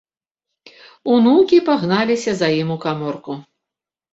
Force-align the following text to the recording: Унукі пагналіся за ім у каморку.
Унукі 1.15 1.59
пагналіся 1.67 2.35
за 2.41 2.47
ім 2.63 2.69
у 2.77 2.79
каморку. 2.87 3.33